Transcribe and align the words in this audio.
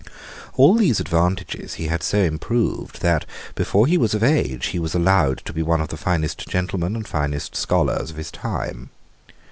All 0.55 0.73
these 0.73 0.99
advantages 0.99 1.75
he 1.75 1.85
had 1.85 2.01
so 2.01 2.17
improved 2.17 3.01
that, 3.01 3.23
before 3.53 3.85
he 3.85 3.99
was 3.99 4.15
of 4.15 4.23
age, 4.23 4.65
he 4.69 4.79
was 4.79 4.95
allowed 4.95 5.45
to 5.45 5.53
be 5.53 5.61
one 5.61 5.79
of 5.79 5.89
the 5.89 5.95
finest 5.95 6.47
gentlemen 6.49 6.95
and 6.95 7.07
finest 7.07 7.55
scholars 7.55 8.09
of 8.09 8.17
his 8.17 8.31
time. 8.31 8.89